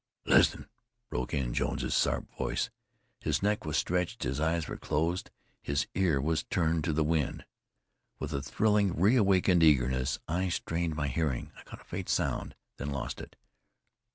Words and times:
"Listen!" 0.25 0.67
broke 1.11 1.31
in 1.31 1.53
Jones's 1.53 1.93
sharp 1.93 2.25
voice. 2.35 2.71
His 3.19 3.43
neck 3.43 3.65
was 3.65 3.77
stretched, 3.77 4.23
his 4.23 4.39
eyes 4.39 4.67
were 4.67 4.75
closed, 4.75 5.29
his 5.61 5.85
ear 5.93 6.19
was 6.19 6.41
turned 6.45 6.83
to 6.85 6.91
the 6.91 7.03
wind. 7.03 7.45
With 8.17 8.33
thrilling, 8.43 8.99
reawakened 8.99 9.61
eagerness, 9.61 10.17
I 10.27 10.49
strained 10.49 10.95
my 10.95 11.07
hearing. 11.07 11.51
I 11.55 11.61
caught 11.61 11.81
a 11.81 11.83
faint 11.83 12.09
sound, 12.09 12.55
then 12.77 12.89
lost 12.89 13.21
it. 13.21 13.35